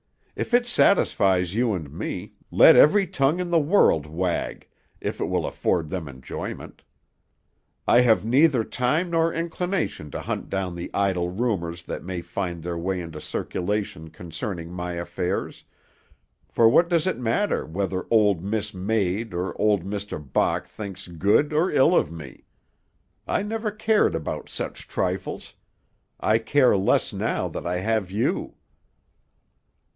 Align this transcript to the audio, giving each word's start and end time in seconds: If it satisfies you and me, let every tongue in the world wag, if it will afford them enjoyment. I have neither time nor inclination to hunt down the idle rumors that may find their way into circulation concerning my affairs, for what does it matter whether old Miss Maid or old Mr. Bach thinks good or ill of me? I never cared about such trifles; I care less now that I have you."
If 0.35 0.55
it 0.55 0.65
satisfies 0.65 1.53
you 1.53 1.73
and 1.75 1.91
me, 1.91 2.33
let 2.49 2.75
every 2.75 3.05
tongue 3.05 3.39
in 3.39 3.51
the 3.51 3.59
world 3.59 4.07
wag, 4.07 4.67
if 4.99 5.21
it 5.21 5.25
will 5.25 5.45
afford 5.45 5.89
them 5.89 6.07
enjoyment. 6.07 6.81
I 7.87 7.99
have 7.99 8.25
neither 8.25 8.63
time 8.63 9.11
nor 9.11 9.31
inclination 9.31 10.09
to 10.09 10.19
hunt 10.21 10.49
down 10.49 10.73
the 10.75 10.89
idle 10.95 11.29
rumors 11.29 11.83
that 11.83 12.03
may 12.03 12.21
find 12.21 12.63
their 12.63 12.79
way 12.79 12.99
into 12.99 13.21
circulation 13.21 14.09
concerning 14.09 14.71
my 14.71 14.93
affairs, 14.93 15.63
for 16.49 16.67
what 16.67 16.89
does 16.89 17.05
it 17.05 17.19
matter 17.19 17.63
whether 17.63 18.07
old 18.09 18.43
Miss 18.43 18.73
Maid 18.73 19.35
or 19.35 19.53
old 19.61 19.83
Mr. 19.83 20.17
Bach 20.19 20.65
thinks 20.65 21.07
good 21.07 21.53
or 21.53 21.69
ill 21.69 21.95
of 21.95 22.11
me? 22.11 22.45
I 23.27 23.43
never 23.43 23.69
cared 23.69 24.15
about 24.15 24.49
such 24.49 24.87
trifles; 24.87 25.53
I 26.19 26.39
care 26.39 26.75
less 26.75 27.13
now 27.13 27.47
that 27.49 27.67
I 27.67 27.77
have 27.81 28.09
you." 28.09 28.55